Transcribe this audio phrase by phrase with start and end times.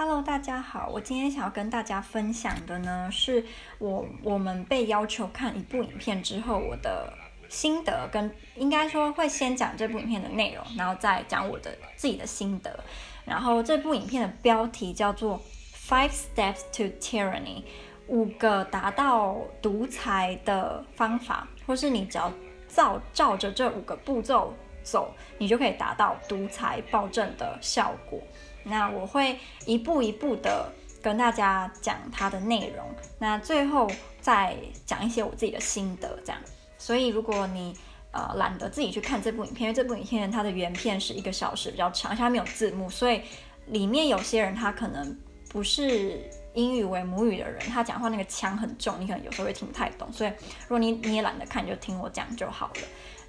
[0.00, 3.44] Hello，大家好，我今天想要跟大家分享的呢，是
[3.78, 7.12] 我我们被要求看一部影片之后，我的
[7.50, 12.82] 心得跟应该说会先讲这部影片的内容，然后再讲我的自己的心得。
[13.26, 15.38] 然后这部影片的标题叫做
[15.86, 17.58] 《Five Steps to Tyranny》，
[18.06, 22.32] 五个达到独裁的方法，或是你只要
[22.68, 28.18] 照照着这五个步骤走，你就可以达到独裁暴政的效果。
[28.64, 30.72] 那我会一步一步的
[31.02, 32.86] 跟大家讲它的内容，
[33.18, 36.40] 那最后再讲一些我自己的心得，这样。
[36.76, 37.74] 所以如果你
[38.10, 43.22] 呃懒得自己去看这部影片，因为这部影片它的原片是一个小时比较长，而且它没有字幕，所以
[43.66, 45.18] 里面有些人他可能
[45.48, 50.12] 不是英语为母语的人，他讲话那个腔很重，你可能有时候会听不太懂。
[50.12, 50.30] 所以
[50.62, 52.80] 如果你你也懒得看，就听我讲就好了。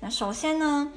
[0.01, 0.91] 那首先呢，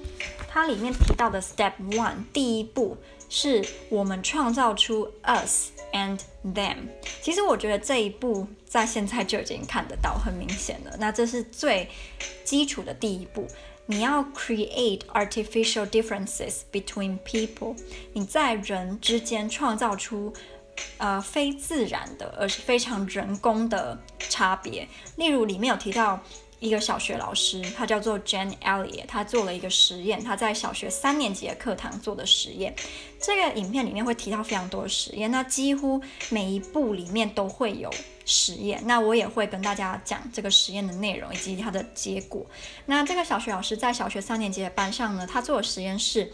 [0.48, 2.96] 它里面提到的 Step One 第一步。
[3.36, 6.76] 是我们创造出 us and them。
[7.20, 10.96] 其实我觉得这一步在现在就已经看得到，很明显了。
[11.00, 11.90] 那这是最
[12.44, 13.48] 基础的第一步，
[13.86, 17.76] 你要 create artificial differences between people。
[18.12, 20.32] 你在人之间创造出
[20.98, 24.86] 呃非自然的，而是非常人工的差别。
[25.16, 26.22] 例如里面有提到。
[26.60, 32.74] 一个小学老师，他叫做 Jane Elliot，他做了一个实验，他在小学三年级的课堂做的实验。
[33.24, 37.88] 这个影片里面会提到非常多的实验，那几乎每一部里面都会有
[38.26, 38.82] 实验。
[38.84, 42.44] 那我也会跟大家讲这个实验的内容以及它的结果。
[42.86, 46.32] 那这个小学老师在小学三年级的班上呢，他做的实验是。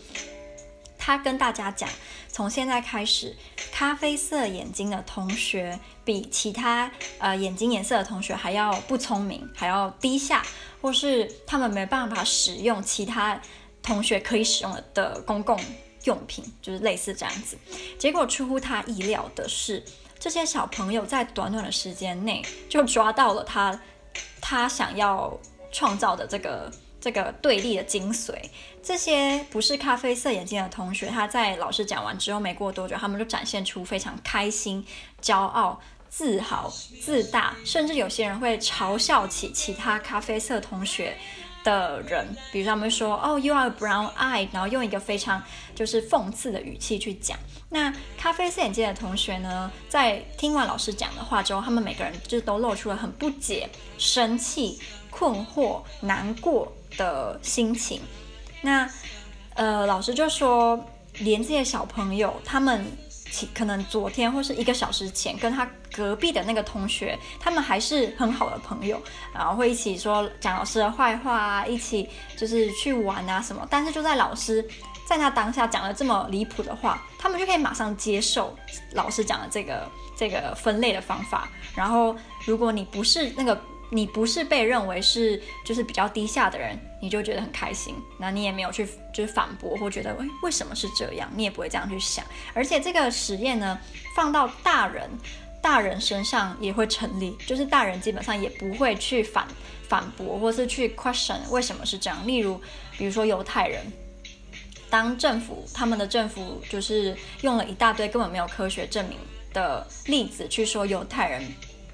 [1.02, 1.88] 他跟大家讲，
[2.28, 3.34] 从现在开始，
[3.72, 10.44] 咖啡色眼睛的同学比其他呃眼睛颜色的同学还要不聪明，还要低下，
[10.82, 13.40] 或是他们没办法使用其他
[13.82, 15.58] 同学可以使用的公共
[16.04, 17.56] 用品，就是类似这样子。
[17.98, 19.84] 结果出乎他意料的是，
[20.18, 23.80] 这些小朋友在短短的时间内就抓到了他
[24.40, 25.38] 他想要
[25.72, 26.72] 创造的这个。
[27.02, 28.34] 这个对立的精髓，
[28.82, 34.84] 这些不是咖啡色眼睛的同学，他在老师讲完之后没过多久，他们就展现出非常开心、
[35.22, 41.16] 骄傲、自豪、自大，甚至有些人会嘲笑起其他咖啡色同学
[41.64, 45.42] 的人，比如他们说：“哦，you are brown eye，然后用一个非常
[45.74, 47.38] 就是讽刺的语气去讲。
[47.68, 54.78] 那咖啡色眼镜的同学呢，在听完老师讲的话之后，他们每个人就都露出了很不解、生气、
[55.10, 56.72] 困惑、难过。
[56.96, 58.00] 的心情，
[58.62, 58.84] 那
[59.54, 60.84] 呃，老师就说，
[61.20, 62.84] 连这些小朋友，他们
[63.54, 69.00] 可能昨天或是一个小时前跟他隔壁的那个同学，他们还是很好的朋友，
[69.34, 73.66] 然后会一起说讲老师的坏话啊，一起就是去玩啊什么。
[73.70, 74.66] 但是就在老师
[75.06, 78.56] 在他当下讲了这么离谱的话，他们就可以马上接受
[78.92, 81.48] 老师讲的这个这个分类的方法。
[81.74, 83.60] 然后如果你不是那个。
[83.92, 92.24] 你不是被认为是就是比较低下的人，你就觉得很开心，那你也没有去就是反驳或觉得诶，为什么是这样，你也不会这样去想。
[92.54, 93.76] 而且这个实验呢，
[94.14, 95.10] 放到大人
[95.62, 99.46] 大人身上也会成立，就是大人基本上也不会去反
[99.88, 102.26] 反驳或是去 question 为什么是这样。
[102.26, 102.60] 例如，
[102.96, 103.80] 比如说犹太人，
[104.88, 109.18] 当政府他们的政府就是用了一大堆根本没有科学证明
[109.52, 111.42] 的例子去说犹太人。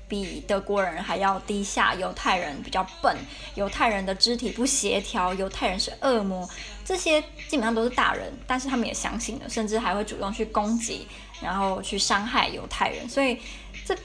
[0.08, 3.16] 比德国人还要低下，犹太人比较笨，
[3.56, 6.48] 犹太人的肢体不协调，犹太人是恶魔，
[6.84, 11.08] 这些基本上都是大人，但是他们也相信了，甚至还会主动去攻击，
[11.40, 13.38] 然后去伤害犹太人，所以
[13.84, 13.96] 这。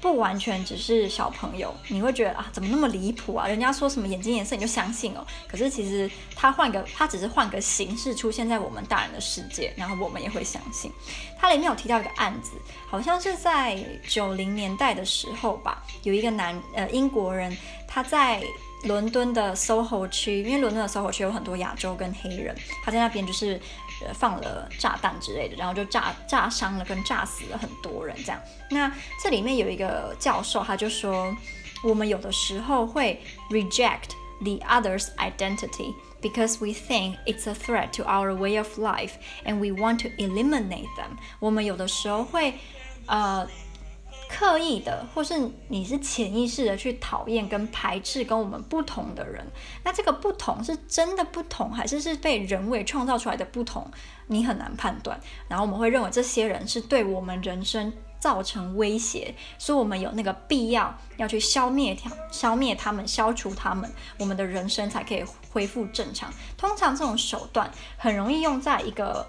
[0.00, 3.48] 不完全只是小朋友，你会觉得啊，怎么那么离谱啊？
[3.48, 5.26] 人家说什么眼睛颜色你就相信哦？
[5.48, 10.92] 可是其实他换个，他只是换个形式出现在我们大人的世界，然后我们也会相信。
[11.38, 12.50] 它里面有提到一个案子，
[12.86, 17.56] 好像是在九零年代的时候吧，有一个男呃英国人，
[17.88, 18.42] 他在
[18.83, 23.59] 伦敦的 SOHO 区，因为伦敦的 SOHO 区有很多亚洲跟黑人，他在那边就是。
[24.13, 28.39] 放了炸弹之类的，然后就炸炸伤了跟炸死了很多人，这样。
[28.71, 28.89] 那
[29.21, 31.35] 这里面有一个教授，他就说，
[31.83, 39.15] 我们有的时候会 reject the other's identity because we think it's a threat to our way of life
[39.43, 41.17] and we want to eliminate them。
[41.41, 42.53] 我们有的时候会，
[43.07, 43.45] 呃。
[44.28, 49.46] 刻意的，或是你是潜意识的去讨厌跟排斥跟我们不同的人，
[49.84, 53.88] 那这个不同是真的不同，还是是被人为创造出来的不同？
[54.26, 55.20] 你很难判断。
[55.48, 66.32] 然后我们会认为这些人是对我们人生造成威胁，所以我们有那个必要要去消灭他、消灭他们、消除他们，我们的人生才可以恢复正常。
[66.56, 69.26] 通常这种手段很容易用在一个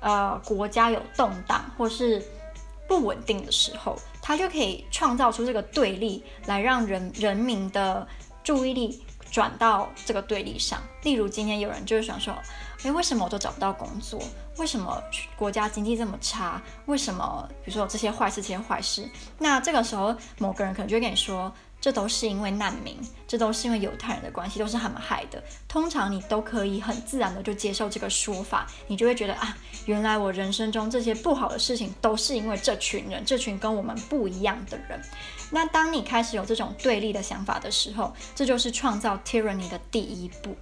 [0.00, 2.22] 呃国家有动荡或是。
[2.88, 8.08] 不稳定的时候，他就可以创造出这个对立，来让人人民的
[8.42, 9.00] 注意力
[9.30, 10.80] 转到这个对立上。
[11.02, 12.34] 例如，今天有人就是想说，
[12.82, 14.20] 诶，为什么我都找不到工作？
[14.56, 15.00] 为什么
[15.36, 16.60] 国家经济这么差？
[16.86, 19.08] 为什么比如说这些坏事、这些坏事？
[19.38, 21.52] 那这个时候，某个人可能就会跟你说。
[21.80, 25.42] 这都是因为难民，这都是因为犹太人的关系，都是他们害的。
[25.66, 35.00] 通常你都可以很自然的就接受这个说法，你就会觉得啊，原来我人生中这些不好的事情都是因为这群人，这群跟我们不一样的人。
[35.50, 40.56] 那当你开始有这种对立的想法的时候，这就是创造 tyranny 的第一步。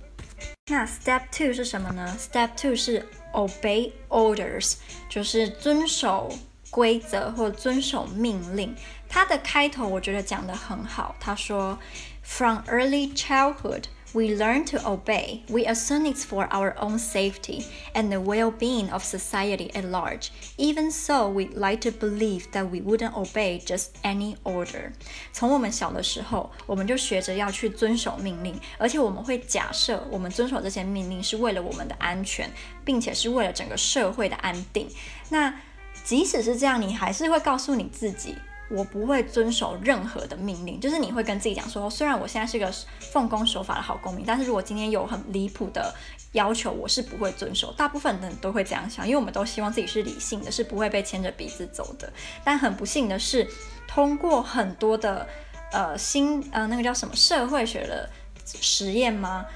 [0.68, 4.74] 那 step two 是什么呢？step two 是 obey orders，
[5.08, 6.30] 就是遵守
[6.69, 8.75] 规则或遵守命令。
[9.09, 11.15] 他的开头我觉得讲得很好。
[11.19, 11.77] 他说：“
[12.24, 15.42] From early childhood, we learn to obey.
[15.50, 20.30] We assume it's for our own safety and the well-being of society at large.
[20.57, 24.94] Even so, we like to believe that we wouldn't obey just any order.”
[25.33, 32.50] 从我们小的时候，我们就学着要去遵守命令，而且我们会假设我们遵守这些命令是为了我们的安全，
[32.86, 34.88] 并且是为了整个社会的安定。
[35.30, 35.53] 那
[36.06, 38.37] 即使是这样，你还是会告诉你自己。
[38.69, 45.94] 我不会遵守任何的命令，就是你会跟自己讲说，虽然我现在是个奉公守法的好公民，但是如果今天有很离谱的
[46.32, 47.73] 要求，我是不会遵守。
[47.75, 52.12] 大部分人都会这样想，因为我们都希望自己是理性的，是不会被牵着鼻子走的。
[52.43, 53.47] 但很不幸的是，
[53.87, 55.29] 通过很多的
[55.70, 58.09] 呃新呃那个叫什么社会学的
[58.44, 59.47] 实验吗？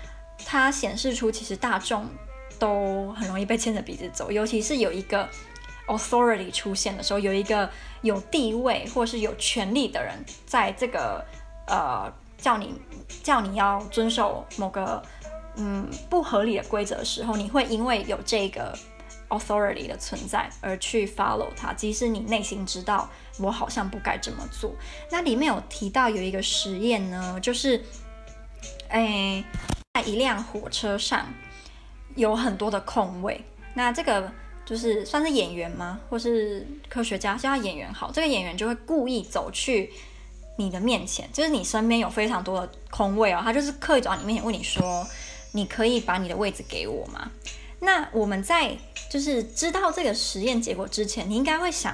[0.45, 2.07] 它显示出其实大众
[2.61, 5.29] 都很容易被牵着鼻子走，尤其是有一个。
[5.91, 7.69] Authority 出现的时候，有一个
[8.03, 11.25] 有地位或是有权力的人，在这个
[11.67, 12.09] 呃
[12.39, 12.81] 叫你
[13.25, 15.03] 叫你要遵守某个
[15.57, 18.73] 嗯不合理的规则的时候，你会因为有这个
[19.31, 23.11] authority 的存在而去 follow 它，即使你内心知道
[23.41, 24.73] 我好像不该这么做。
[25.11, 27.85] 那里面有提到有一个实验呢，就是
[28.91, 29.45] 诶
[29.95, 31.27] 在一辆火车上
[32.15, 33.45] 有很多的空位，
[33.75, 34.31] 那这个。
[34.71, 35.99] 就是算是演员吗？
[36.09, 37.35] 或是科学家？
[37.35, 39.91] 叫他演员好，这个演员就会故意走去
[40.59, 45.05] 你的面前，就是你身边有非常多的空位哦，他就是刻意走到你面前问你说
[45.51, 47.33] ：“你可以把你的位置给我吗？”
[47.83, 48.79] 那我们在
[49.11, 51.93] 就是知道这个实验结果之前，你应该会想：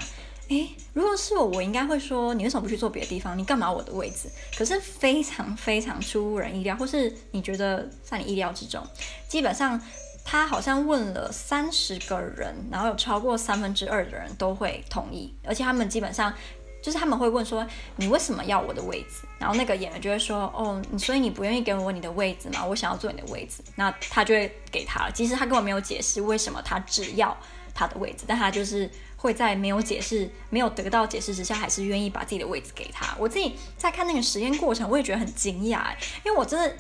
[0.48, 3.38] 诶，如果是我，我应该会说：“你为什么不去坐别的地方？
[3.38, 8.86] 你干嘛我的位置？”可是非常非常出乎人意料，或是你觉得在你意料之中，
[9.26, 9.80] 基本上。
[10.28, 16.34] 他好像问了三十个人，然后有超过三分之二的人都会同意，而且他们基本上
[16.82, 17.64] 就是他们会问说
[17.94, 22.64] ：“你为什么要我的位置？”然后那个演员就会说：“哦，你所以你不愿意给我你的位置吗？
[22.64, 25.12] 我想要坐你的位置。”那他就会给他了。
[25.12, 27.36] 其实他根本没有解释为什么他只要
[27.72, 33.14] 他的位置，但他就是会在没有解释、没有得到解释之下，还是愿意把自己的位置给他。
[33.16, 35.94] 我自己在看那个实验过程，我也觉得很惊讶，
[36.24, 36.76] 因为我真的。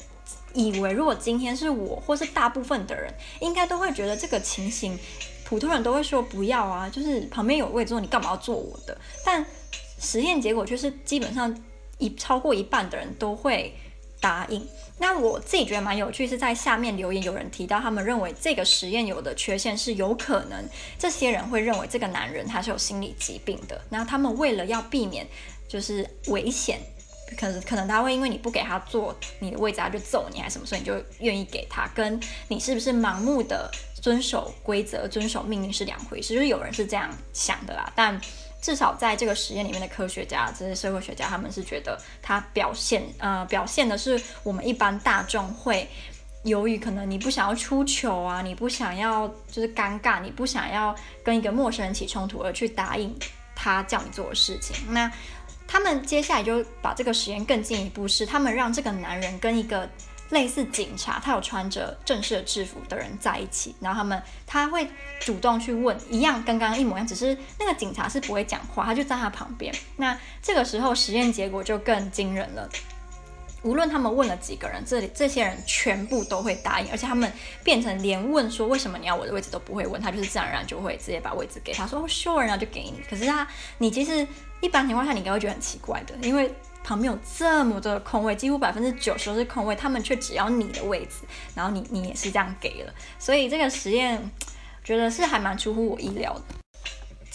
[0.56, 4.98] 以为如果今天是我，或是大部分的人，应该都会觉得这个情形，
[5.44, 8.98] 普通人都会说不要啊，就是旁边有位置坐，你干嘛要坐我的？
[9.22, 9.44] 但
[10.00, 11.54] 实验结果就是基本上
[11.98, 13.74] 一超过一半的人都会
[14.20, 14.66] 答应。
[14.98, 20.64] 那我自己觉得蛮有趣，是在下面留言有人提到，他们认为这个实验有的缺陷是有可能
[20.98, 25.26] 这些人会认为这个男人他是有心理疾病的，然后他们为了要避免
[25.68, 26.80] 就是危险。
[27.36, 31.88] 可能可能他会因为你不给他坐你的位置，他就揍你还是什么，所以你就愿意给他。
[31.94, 36.34] 跟你是不是盲目的遵守规则、遵守命令是两回事。
[36.34, 38.20] 就是有人是这样想的啦，但
[38.62, 45.88] 至少在这个实验里面的科学家、这些社会学家，他们是觉得他表现呃表现的是我们一般大众会
[46.42, 53.14] 由于可能你不想要出糗啊，你不想要就是尴尬，你不想要跟一个陌生人起冲突而去答应
[53.54, 54.76] 他叫你做的事情。
[54.92, 55.10] 那
[55.66, 59.88] 他们接下来就把这个实验更进一步，是他们让这个男人跟一个
[60.30, 64.88] 类似警察，他有穿着正式的制服的人在一起，然后他们他会
[65.20, 69.72] 主动去问，一样跟刚刚一模一样，只是那个警察是不会讲话，他就在他旁边。
[69.96, 72.68] 那这个时候实验结果就更惊人了，
[73.62, 77.30] 无论他们问了几个人，这里这些人全部都会答应，而且他们
[77.64, 82.94] 变成连问说为什么你要我的位置都不会问，他就是自然而然就会直接把位置给他说，说 sure，然后就给你。
[83.08, 83.46] 可是他，
[83.78, 84.26] 你其实。
[84.62, 86.50] 一般情况下，你应该会觉得很奇怪的，因为
[86.82, 94.18] 旁边有这么多的空位，几乎百分之九十都是空位，他们却只要你的位置，然后你你也是这样给了，所以这个实验
[94.82, 96.42] 觉得是还蛮出乎我意料的。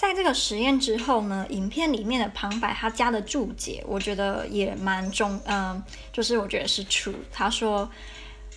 [0.01, 7.15] 在这个实验之后呢，影片里面的旁白他加的注解，我觉得也蛮中，嗯、呃，就是我觉得是 true。
[7.33, 7.91] 他说，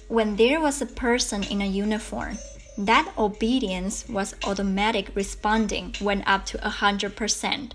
[0.10, 2.38] When there was a person in a uniform。
[2.78, 7.72] That obedience was automatic responding went up to a hundred percent.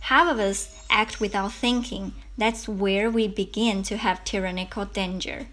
[0.00, 2.12] Half of us act without thinking.
[2.36, 5.46] That's where we begin to have tyrannical danger.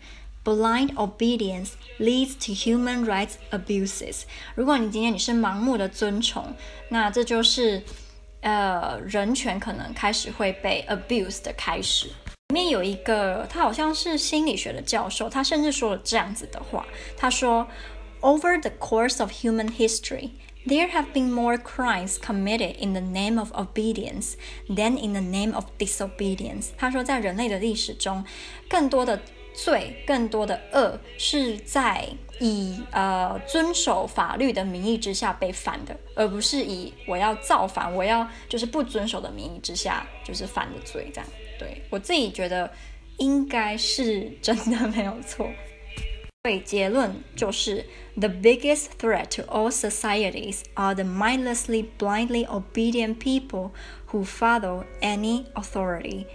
[0.44, 4.22] Blind obedience leads to human rights abuses.
[4.56, 6.56] 如果你今天你是盲目的遵从，
[6.90, 7.84] 那这就是
[8.42, 12.08] 呃人权可能开始会被 abuse 的开始。
[12.08, 17.68] 里面有一个，他好像是心理学的教授，他甚至说了这样子的话，他说：
[18.22, 20.32] Over the course of human history,
[20.66, 24.34] there have been more crimes committed in the name of obedience
[24.68, 26.70] than in the name of disobedience。
[26.78, 28.26] 他说，在人类的历史中，
[28.68, 29.22] 更多的
[29.55, 32.07] 罪更多的恶是在
[32.41, 41.09] 以呃遵守法律的名义之下被犯的，而不是以我要造反，我要就是不遵守的名义之下就是犯的罪。
[41.15, 42.69] 这样，对，我自己觉得
[43.19, 45.49] 应该是真的没有错。
[46.43, 53.71] 所以结论就是，the biggest threat to all societies are the mindlessly, blindly obedient people
[54.11, 56.27] who follow any authority.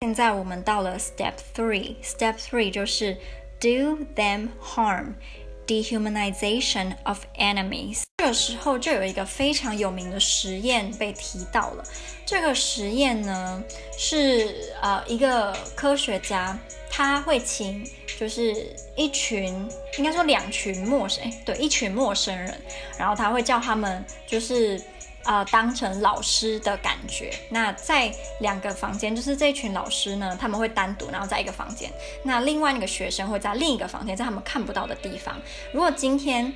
[0.00, 1.94] 现在我们到了 step three。
[2.02, 3.16] step three 就是
[3.58, 8.02] do them harm，dehumanization of enemies。
[8.18, 11.82] 这个时候就有一个非常有名的实验被提到了。
[12.26, 13.64] 这个实验呢
[13.96, 16.58] 是呃一个科学家，
[16.90, 17.82] 他会请
[18.18, 22.54] 就是一群应该说两群陌生，对，一群陌生人，
[22.98, 24.78] 然后他会叫他们就是。
[25.26, 27.32] 呃，当成老师的感觉。
[27.50, 31.90] 那在两个房间，就是这群老师呢，他们会单独，然后在一个房间。
[32.22, 35.36] 那另外那个学生会在另一个房间，在他们看不到的地方。
[35.72, 36.54] 如果今天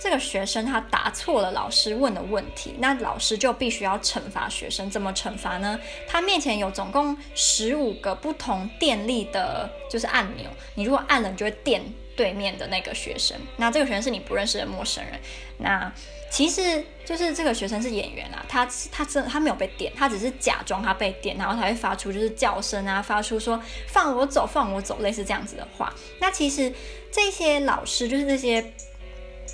[0.00, 4.88] 这个学生他答错了老师问的问题，那老师就必须要惩罚学生。
[4.90, 5.78] 怎么惩罚呢？
[6.08, 10.48] 他面前有总共十五个不同电力的，就是按钮。
[10.74, 11.82] 你如果按了，你就会电
[12.16, 13.36] 对面的那个学生。
[13.56, 15.18] 那这个学生是你不认识的陌生人。
[15.58, 15.92] 那
[16.30, 25.92] 其实就是这个学生是演员啊，他他真他没有被电，他只是假装他被电，然后他会发出就是叫声啊，发出说放我走，放我走，类似这样子的话。
[26.20, 26.72] 那其实
[27.10, 28.72] 这些老师就是这些，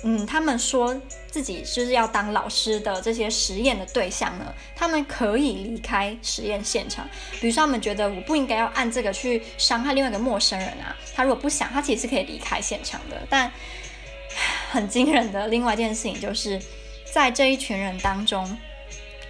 [0.03, 0.99] 嗯，他们说
[1.31, 7.07] 自己就是要当老师的这些实验的对象呢，他们可以离开实验现场。
[7.39, 13.51] 比如说他们觉得我不应该要按这个去伤害另外一个陌生人啊，他如果不想，他其实是可以离开现场的，但。
[14.69, 16.61] 很惊人的另外一件事情就是，
[17.11, 18.55] 在这一群人当中，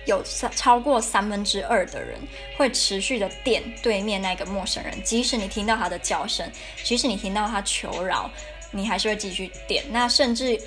[0.06, 2.20] 有三超过三分之二的人
[2.58, 6.52] 会持续的点对面那个陌生人，即使你听到他的叫声，
[6.84, 8.30] 即使你听到他求饶，
[8.72, 9.86] 你还是会继续点。
[9.90, 10.60] 那甚至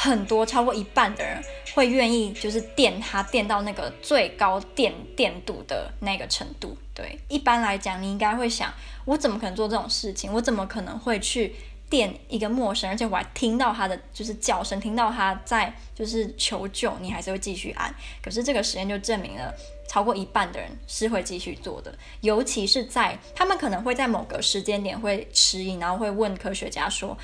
[0.00, 1.42] 很多超过一半的人
[1.74, 6.78] 会愿意就是电他，电到那个最高电电度的那个程度。
[6.94, 8.72] 对，一般来讲，你应该会想，
[9.04, 10.32] 我怎么可能做这种事情？
[10.32, 11.56] 我怎么可能会去？
[11.90, 17.90] 电一个陌生，而且我还听到他的就是叫声，听到他在就是求救，你还是会继续按。
[18.22, 19.54] 可是这个实验就证明了，
[19.88, 21.90] 超过一半的人是会继续做的，
[22.20, 27.16] 尤其是在他们可能会在某个时间点会迟疑，然后会问科学家说：“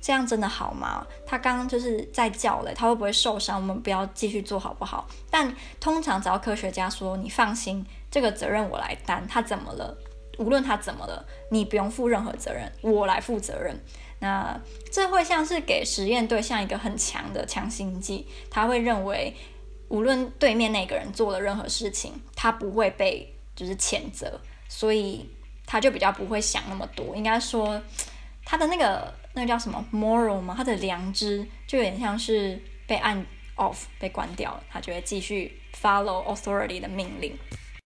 [0.00, 1.06] 这样真的好吗？
[1.26, 3.60] 他刚刚就是在叫了，他会不会受伤？
[3.60, 9.96] 我们不要继续做好不好？”但通常只要科学家说：“你放心，这个责任我来担。”他怎么了？
[10.38, 13.76] 无论他怎么了，你不用负任何责任，我来负责任。
[14.20, 14.56] 那
[14.92, 19.34] 这会像是给实验对象一个很强的强心剂，他会认为
[19.88, 25.28] 无论对面那个人做了任何事情，他不会被就是谴责，所以
[25.66, 27.16] 他就比较不会想那么多。
[27.16, 27.80] 应该说
[28.44, 30.52] 他的那个那叫什么 moral 吗？
[30.56, 37.38] 他的良知就有点像是被按 off 被关掉了，他就会继续 follow authority 的命令。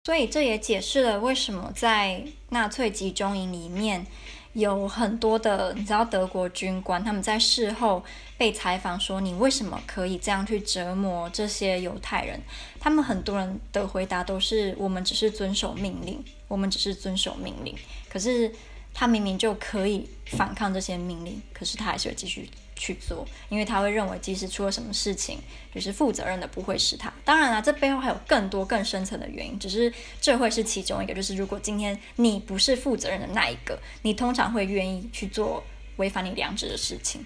[0.05, 4.05] 所以这也解释了为什么在纳粹集中营里面。
[4.53, 8.03] 有很多的，你知道德国军官他们在事后
[8.37, 12.37] 被采访说：“你为什么可以这样去折磨这些犹太人？”
[12.77, 17.73] 他们很多人的回答都是：“我们只是遵守命令，我们只是遵守命令。”
[18.11, 18.53] 可是
[18.93, 22.49] 他明明就可以反抗这些命令，可是他还是会继续。
[22.73, 25.37] 去做，因为他会认为，即使出了什么事情，
[25.71, 27.13] 就是负责任的不会是他。
[27.23, 31.13] 当然了，这背后还有更多更深层的原因，只是这会是其中一个。
[31.13, 35.63] 就是如果今天你不是负责任的那一个，你通常会愿意去做
[35.97, 37.23] 违反你良知的事情。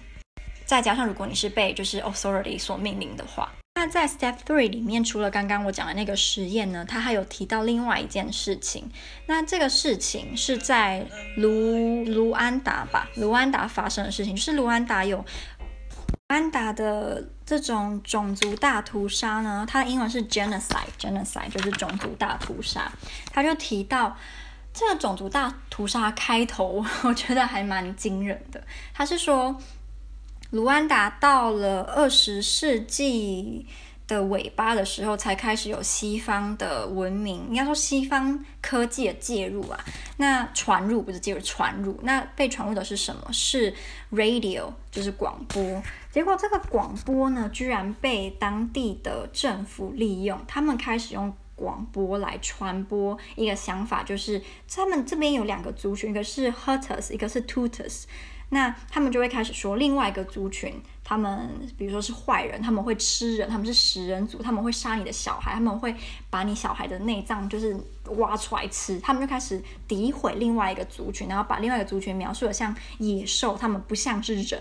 [0.66, 8.90] 再加上如果你是被就是 authority 所命令的话，那在 step three 里面，除了刚刚我讲的那个实验呢，他还有提到另外一件事情。
[9.26, 11.06] 那这个事情是在
[11.36, 15.24] 卢卢安达吧，卢安达发生的事情，就是卢安达有卢
[16.28, 22.90] 安达的这种种族大屠杀呢，它的英文是 genocide，genocide 就是种族大屠杀。
[23.30, 24.16] 他就提到
[24.72, 28.66] 这个种族大屠杀开头， 我觉得还蛮惊人的。
[28.94, 29.54] 他是说。
[30.50, 33.66] 卢安达到了二十世纪
[34.06, 39.84] 的尾巴的时候，才开始有西方的文明，应该说西方科技的介入啊。
[40.18, 41.98] 那传入不是介入，传入。
[42.02, 43.22] 那被传入的是什么？
[43.32, 43.74] 是
[44.12, 45.82] radio，就是广播。
[46.12, 54.40] 结果这个广播呢，居然被当地的政府利用，他们开始用广播来传播一个想法，就是
[54.72, 58.04] 他们这边有两个族群，一个是 Hutus，一个是 Tutus。
[58.50, 65.94] 那他们就会开始说另外一个族群，他们比如说是坏人，他们会吃人，他们是食人族，他们会杀你的小孩，他们会
[66.30, 67.76] 把你小孩的内脏就是
[68.18, 74.60] 挖出来吃，他们就开始诋毁另外一个族群，然后把另外一个族群描述的像野兽，他们不像是人。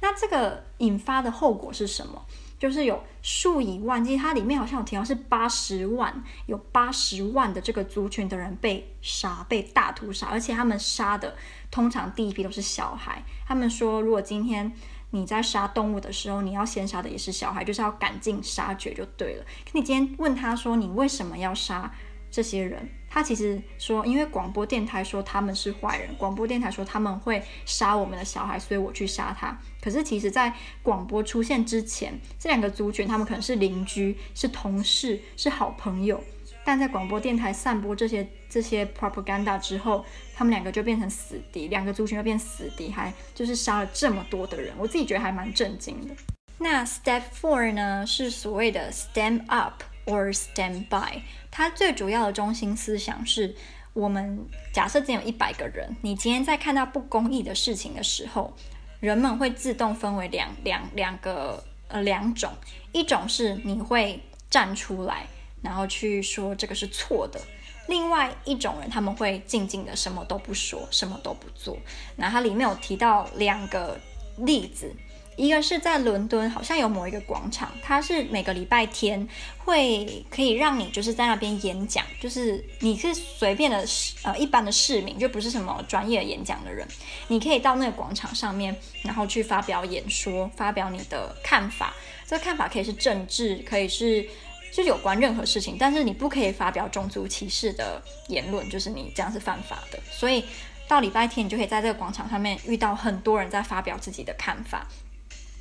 [0.00, 2.24] 那这个引发的后果是什么？
[2.58, 11.36] 就是有数以万计，它里面好像有提到是八十万，有八十万的这个族群的人被杀，被大屠杀，而且他们杀的
[11.70, 13.22] 通常第一批都是小孩。
[13.46, 14.72] 他们说，如果今天
[15.10, 19.44] 你在杀动物的时候，你要先杀的也是小孩，就是要赶尽杀绝就对了。
[19.64, 21.92] 可你今天问他说，你为什么要杀？
[22.30, 29.58] 这些人，他其实说，因为广播电台说他们是坏人，广播电台说他们会杀我们的小孩，所以我去杀他。
[29.80, 30.52] 可是其实，在
[30.82, 36.22] 广播出现之前，这两个族群他们可能是邻居、是同事、是好朋友，
[36.64, 40.04] 但在广播电台散播这些这些 propaganda 之后，
[40.34, 46.14] 他们两个就变成死敌，两个族群就变死敌，还就是杀了这么多的人，我自己觉得还蛮震惊的。
[46.58, 51.22] 那 Step Four 呢，是所谓的 Stand Up or Stand By。
[51.50, 53.54] 它最主要的中心思想是，
[53.92, 58.54] 我们假设只有一百个人，你今天在看到不公义的事情的时候，
[59.00, 62.52] 人们会自动分为两两两个呃两种，
[62.92, 64.20] 一种是你会
[64.50, 65.26] 站出来，
[65.62, 67.40] 然后去说这个是错的；
[67.88, 71.76] 另外一种人他们会静静的什么都不说，什么都不做。
[72.16, 73.98] 那它里面有提到两个
[74.38, 74.94] 例子。
[75.36, 79.28] 一个是在伦敦，好像有某一个广场，它是每个礼拜天
[79.58, 83.86] 会可以让你就是在那边演讲，就是你是随便的
[84.22, 86.88] 呃一般的市民，就不是什么专业演讲的人，
[87.28, 91.94] 你可以到那个广场上面，然后去发表演说，发表你的看法。
[92.26, 94.26] 这个看法可以是政治，可以是
[94.72, 99.98] 就有关任何事情，但是你不可以发表种族歧视的言论，就是你这样是犯法的。
[100.10, 100.42] 所以
[100.88, 104.86] 到礼拜天，你就可以在这个广场上面遇到很多人在发表自己的看法。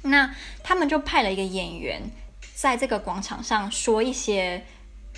[0.06, 2.02] 那他们就派了一个演员，
[2.56, 4.64] 在这个广场上说一些，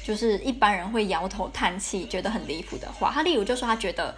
[0.03, 3.11] 就是一般人会摇头叹气、觉得很离谱的话。
[3.13, 4.15] 他例如就说，他觉得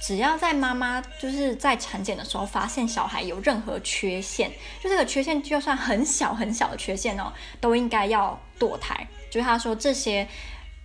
[0.00, 4.50] 只要在妈妈就是在产检的时候发现小孩有任何缺陷，
[4.82, 9.06] 就这个缺陷就算很小很小的缺陷哦，都应该要堕胎。
[9.30, 10.26] 就是他说这些。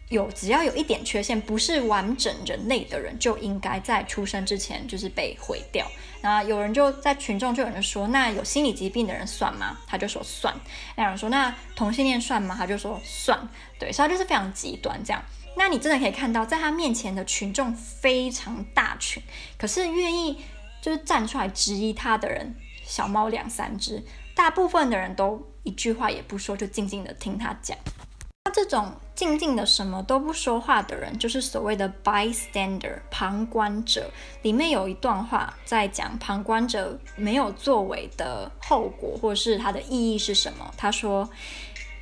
[0.10, 5.86] 有只要有一点缺陷，不是完整人类的人，就应该在出生之前就是被毁掉。
[6.22, 9.78] 那有人就在群众就有人说，那有心理疾病的人算吗？
[9.86, 10.54] 他就说算。
[10.96, 12.56] 那有人说，那同性恋算吗？
[12.58, 13.40] 他就说算。
[13.80, 15.24] 对，所以他就是非常极端这样。
[15.56, 19.22] 那你真的可以看到，在他面前的群众非常大群，
[19.58, 20.40] 可是愿意
[20.82, 24.04] 就是站出来质疑他的人，小猫两三只，
[24.36, 27.78] 大部分的人都一句话也不说，就静静的听他讲。
[28.47, 34.11] 那这种静静的什么都不说话的人，就是所谓的 bystander 旁观者。
[34.43, 40.75] 里面有一段话在讲旁观者没有作为的后果，或是它的意义是什么。
[40.77, 41.29] 他说：“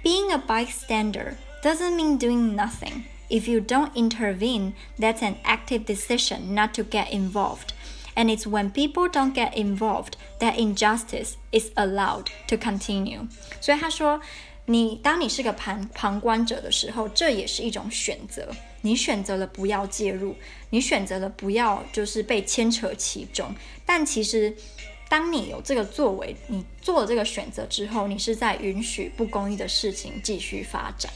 [0.02, 3.02] Being a bystander doesn't mean doing nothing.
[3.28, 7.74] If you don't intervene, that's an active decision not to get involved.
[8.14, 13.28] And it's when people don't get involved that injustice is allowed to continue.”
[13.60, 14.22] 所以他说。
[14.67, 18.49] 你当你是个旁旁观者的时候，这也是一种选择。
[18.81, 20.35] 你选择了不要介入，
[20.69, 23.53] 你选择了不要就是被牵扯其中。
[23.85, 24.55] 但其实，
[25.07, 31.11] 当你有这个作为，你做了这个选择之后，你是在允许不公义的事情继续发展。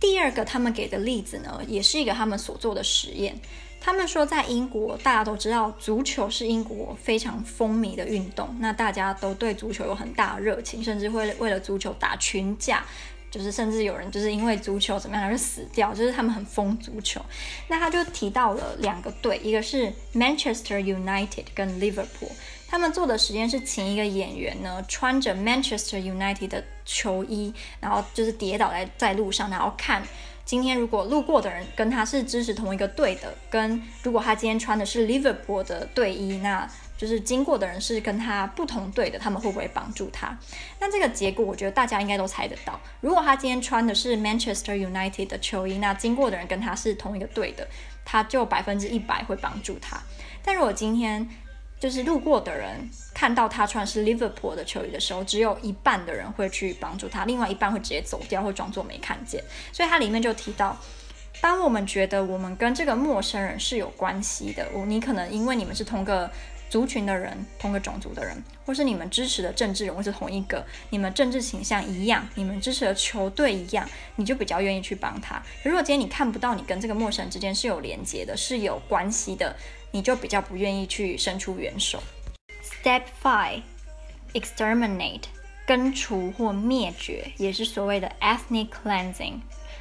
[0.00, 3.36] 第二个他们给的例子呢，也是一个他们所做的实验。
[3.84, 12.84] 他们说，在英国，大家都知道足球是英国非常风靡的运动，那大家都对足球有很大的热情，甚至会为了足球打群架，
[13.28, 17.20] 就是甚至有人就是因为足球怎么样而死掉，就是他们很疯足球。
[17.66, 22.30] 那他就提到了两个队，一个是 Manchester United 跟 Liverpool，
[22.68, 30.00] 他们做的实验是请一个演员呢穿着 Manchester United 的球衣，然后就是跌倒在在路上，然后看。
[30.44, 40.36] 今天如果路过的人跟他是支持同一个队的，跟如果他今天穿的是 Liverpool 的队衣，那就是经过的人是跟他不同队的，他们会不会帮助他？
[40.78, 42.78] 那这个结果我觉得大家应该都猜得到。
[43.00, 47.66] 如果他今天穿的是 Manchester United 的球衣，那经过的人跟他是同一个队的，
[48.04, 50.00] 他就百分之一百会帮助他。
[50.44, 51.28] 但如果今天
[51.82, 59.42] 就是路过的人看到他穿是 Liverpool 的球衣的时候，只有一半的人会去帮助他，另外一半会直接走掉，或装作没看见。
[59.72, 60.78] 所以它里面就提到，
[61.40, 66.30] 当我们觉得我们跟这个陌生人是有关系的，我你可能因为你们是同个
[66.70, 75.42] 族群的人，同个种族的人，或是你们支持的政治人物是同一个，你们政治倾向一样，你们支持的球队一样，你就比较愿意去帮他。
[75.64, 79.56] 如果今天你看不到你跟这个陌生人之间是有连接的，是有关系的。
[79.92, 82.02] 你就比较不愿意去伸出援手。
[82.62, 83.62] Step five,
[84.32, 85.22] exterminate，
[85.64, 89.34] 根除或灭绝，也是所谓的 ethnic cleansing。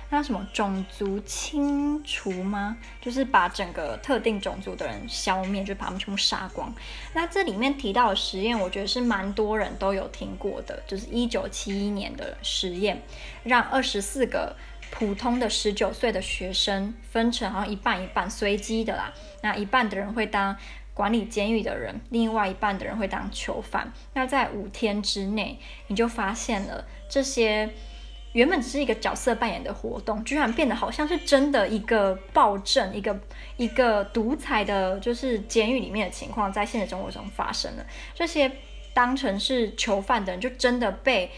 [0.10, 2.78] 那什么种族清除吗？
[3.00, 6.74] 就是把整个特定种族的人消灭，就把他们全部杀光。
[7.14, 13.02] 那这里面提到的实验，我觉得是蛮多人都有听过的，就是一九七一年的实验，
[13.44, 14.54] 让二十四个。
[14.92, 19.12] 普通的十九岁的学生分成好像一半一半，随机的啦。
[19.42, 20.56] 那一半的人会当
[20.94, 23.92] 管理监狱的人，另外一半的人会当囚犯。
[24.14, 27.70] 那在五天之内，你就发现了这些
[28.34, 33.20] 原本只是一个角色扮演的活动，居然变得好像是真的一个暴政、一个
[33.58, 37.86] 一个独裁的，就是监狱里面的情况，在现实生活中发生了。
[38.14, 38.52] 这些
[38.94, 41.32] 当成是囚犯的人，就真的被。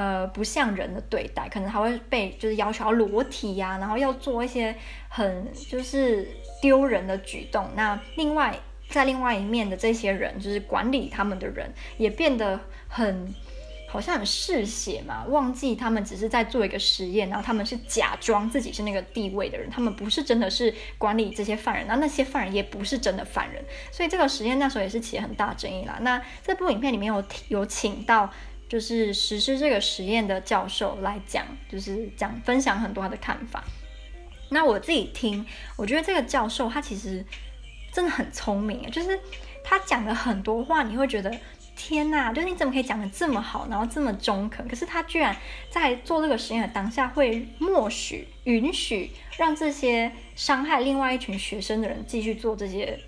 [0.00, 4.74] 呃，不像人的对待，可能还会被就是要求要裸体呀、然后要做一些
[5.10, 6.26] 很就是
[6.62, 7.68] 丢人的举动。
[7.76, 8.58] 那另外
[8.88, 12.58] 在另外一面的这些人，就是管理他们的人，也变得
[12.88, 13.34] 很
[13.90, 25.98] 好像很嗜血嘛，忘记他们只是在做一个实验，然后他们是假装自己是那个地位的人，他们不是真的是管理这些犯人，那那些犯人也不是真的犯人，所以这个实验那时候也是起了很大争议啦。
[26.00, 28.30] 那这部影片里面有有请到。
[28.70, 33.64] 就是实施这个实验的教授来讲，就是讲分享很多他的看法。
[34.50, 35.44] 那我自己听，
[35.76, 37.26] 我觉得这个教授他其实
[37.92, 39.18] 真的很聪明，就是
[39.64, 41.36] 他讲的很多话，你会觉得
[41.74, 44.68] 天哪，就是你怎么可以讲得这么好，然后这么中肯？
[44.68, 45.36] 可是他居然
[45.68, 53.00] 在做这个实验的当下，会默许、允许让这些伤害另外一群学生的人继续做这些。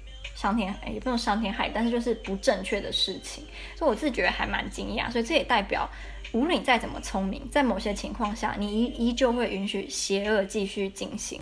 [0.43, 3.45] 伤天害，也不能伤天害，但是就是不正确的事情，
[3.77, 5.09] 所以我自己觉得还蛮惊讶。
[5.09, 5.89] 所以这也代表，
[6.33, 11.41] 无论你再怎么聪明，在某些情况下，你依依旧会允许邪恶继续进行。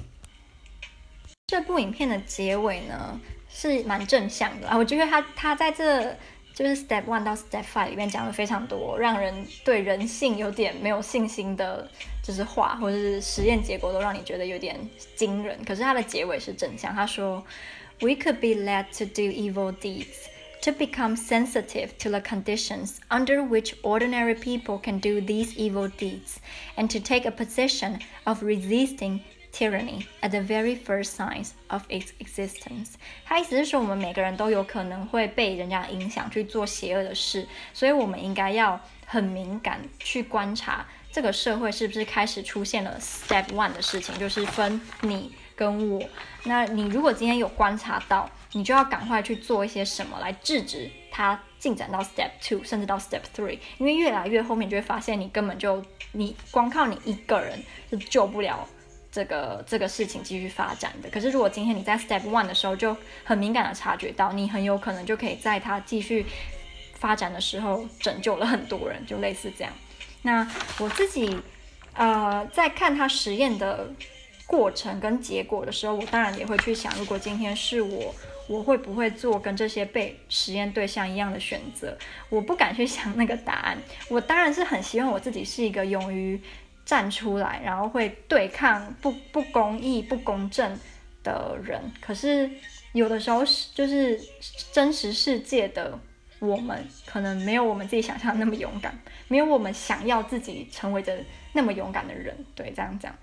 [1.47, 6.15] 这部影片的结尾呢，是蛮正向的啊，我觉得他他在这
[6.53, 11.89] 就是 Step One 到 Step Five 里面讲了非常多让人对人性有点没有信心的，
[12.23, 14.79] 就是话或者是实验结果都让你觉得有点
[15.17, 15.59] 惊人。
[15.65, 17.43] 可是他的结尾是正向，他说。
[18.02, 20.28] We could be led to do evil deeds,
[20.64, 26.40] to become sensitive to the conditions under which ordinary people can do these evil deeds,
[26.76, 29.22] and to take a position of resisting
[29.54, 32.96] tyranny at the very first signs of its existence.
[33.24, 45.34] 他意思是说，我们每个人都有可能会被人家影响去做邪恶的事，所以我们应该要很敏感去观察这个社会是不是开始出现了 Step One 的事情，就是分你。
[45.61, 46.03] 跟我，
[46.45, 58.67] 那你如果今天有观察到，你就要赶快去做一些什么来制止它进展到 step two，甚至到 step three，因为越来越后面就会发现你根本就你光靠你一个人是救不了
[59.13, 61.11] 这个这个事情继续发展的。
[61.11, 66.25] 可是如果今天你在 step one 的时候就很敏感的察觉到，你很有可能就可以在它继续
[66.95, 69.71] 发展的时候拯救了很多人，就类似这样。
[70.23, 71.39] 那我自己
[71.93, 73.93] 呃在看他实验的。
[74.51, 78.13] 过程跟结果的时候，我当然也会去想，如果今天是我，
[78.49, 81.97] 我会不会做跟这些被实验对象一样的选择？
[82.29, 83.79] 我不敢去想那个答案。
[84.09, 86.43] 我当然是很希望我自己是一个勇于
[86.85, 90.77] 站出来，然后会对抗不不公义、不公正
[91.23, 91.81] 的人。
[92.01, 92.51] 可是
[92.93, 94.21] 有的时候是就是
[94.73, 95.97] 真实世界的
[96.41, 102.37] 我们，可能没有我们自己想象的那么勇敢，没有我们想要自己成为的那么勇敢的人。
[102.57, 103.15] 对，这样讲。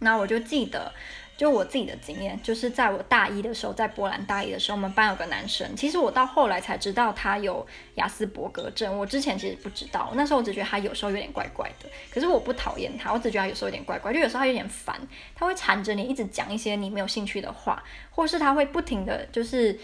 [0.00, 0.92] 那我就记得，
[1.36, 14.98] 就我自己的经验，就是在我大一的时候，在波兰大一的时候，我们班有个男生，其实我到后来才知道他有亚斯伯格症，我之前其实不知道，那时候我只觉得他有时候有点怪怪的，可是我不讨厌他，我只觉得他有时候有点怪怪，就有时候他有点烦，
[15.34, 19.78] 他会缠着你一直讲一些你没有兴趣的话，或是他会不停的就是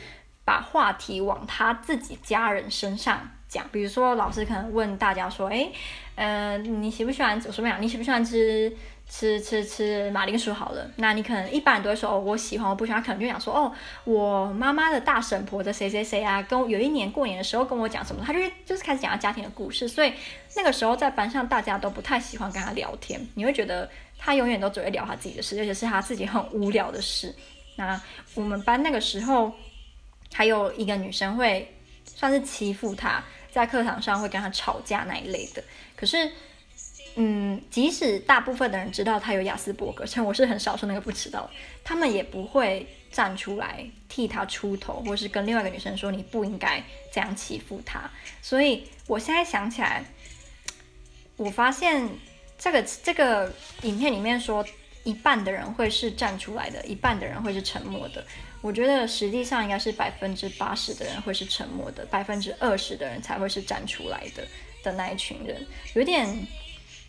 [0.45, 5.71] 把话题往他自己家人身上讲，比如说老师可能问大家说，诶，
[6.17, 8.75] 呃，你喜不喜欢，我说没有，你喜不喜欢吃？
[9.15, 13.71] 吃吃吃马铃薯好了，那你可能一般都会说哦，我喜欢，我不喜欢，可能就想说哦，
[14.05, 20.15] 我妈妈的大婶婆的谁谁谁啊，跟我有一年过年的时候跟我讲什么，他就就是开始讲他家庭的故事，所以
[20.57, 23.87] 那个时候在班上大家都不太喜欢跟他聊天，你会觉得
[24.19, 27.35] 他永远都只会聊他自己的事，而且是他自己很无聊的事。
[27.77, 28.01] 那
[28.35, 29.53] 我们班那个时候
[30.33, 31.71] 还有一个女生会
[32.07, 35.63] 算是欺负他，在课堂上会跟他吵架那一类的。
[35.95, 36.33] 可是，
[37.17, 41.51] 嗯，即使大部分的人知道他有雅斯伯格，像我是很少数那个不知道，
[41.85, 48.11] 他们也不会站出来替他出头，或是跟另外一个女生说你不应该这样欺负他。
[48.41, 50.05] 所以我现在想起来，
[51.37, 52.09] 我发现
[52.59, 54.65] 这个这个影片里面说。
[55.05, 58.25] 一半的人会是站出来的，一半的人会是沉默的。
[58.61, 64.47] 我觉得实际上应该是百分之八十的人会是沉默的，百分之二十的人才会是站出来的
[64.85, 65.67] 的那一群人。
[65.95, 66.25] 有点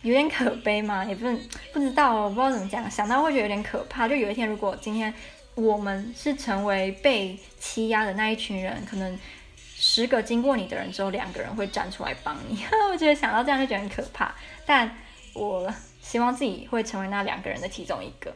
[0.04, 1.04] 有点可悲吗？
[1.04, 1.26] 也不
[1.72, 2.88] 不知道，我不知道怎么讲。
[2.88, 4.06] 想到会觉得有点可怕。
[4.06, 5.12] 就有一天，如果今天
[5.56, 9.18] 我们是成为被欺压的那一群人，可能
[9.58, 12.64] 十个经过你的人之后，两个人会站出来帮你。
[12.92, 14.32] 我觉得想到这样就觉得很可怕。
[14.64, 14.96] 但
[15.32, 15.68] 我。
[16.04, 18.30] 希望自己会成为那两个人的其中一个。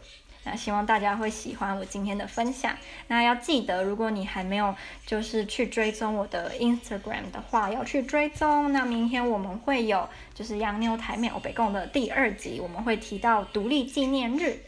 [0.51, 2.75] 那希望大家会喜欢我今天的分享。
[3.09, 8.73] 那要记得，如果你还没有就是去追踪我的 Instagram 的话，要去追踪。
[8.73, 14.59] 那明天我们会有就是洋妞台面欧北共的第二集，我们会提到独立纪念日。